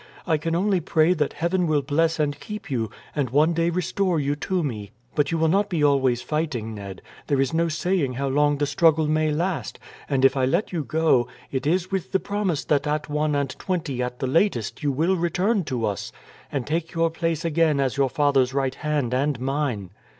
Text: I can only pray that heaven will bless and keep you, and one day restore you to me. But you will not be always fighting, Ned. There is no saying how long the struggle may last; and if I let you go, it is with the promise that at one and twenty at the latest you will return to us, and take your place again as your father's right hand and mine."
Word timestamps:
I 0.25 0.37
can 0.37 0.55
only 0.55 0.79
pray 0.79 1.13
that 1.13 1.33
heaven 1.33 1.67
will 1.67 1.83
bless 1.83 2.19
and 2.19 2.39
keep 2.39 2.71
you, 2.71 2.89
and 3.15 3.29
one 3.29 3.53
day 3.53 3.69
restore 3.69 4.19
you 4.19 4.35
to 4.37 4.63
me. 4.63 4.89
But 5.13 5.31
you 5.31 5.37
will 5.37 5.47
not 5.47 5.69
be 5.69 5.83
always 5.83 6.23
fighting, 6.23 6.73
Ned. 6.73 7.03
There 7.27 7.39
is 7.39 7.53
no 7.53 7.67
saying 7.69 8.13
how 8.13 8.27
long 8.27 8.57
the 8.57 8.65
struggle 8.65 9.07
may 9.07 9.29
last; 9.29 9.77
and 10.09 10.25
if 10.25 10.35
I 10.35 10.45
let 10.45 10.73
you 10.73 10.83
go, 10.83 11.27
it 11.51 11.67
is 11.67 11.91
with 11.91 12.13
the 12.13 12.19
promise 12.19 12.65
that 12.65 12.87
at 12.87 13.09
one 13.11 13.35
and 13.35 13.51
twenty 13.59 14.01
at 14.01 14.17
the 14.17 14.25
latest 14.25 14.81
you 14.81 14.91
will 14.91 15.15
return 15.17 15.63
to 15.65 15.85
us, 15.85 16.11
and 16.51 16.65
take 16.65 16.95
your 16.95 17.11
place 17.11 17.45
again 17.45 17.79
as 17.79 17.95
your 17.97 18.09
father's 18.09 18.55
right 18.55 18.73
hand 18.73 19.13
and 19.13 19.39
mine." 19.39 19.91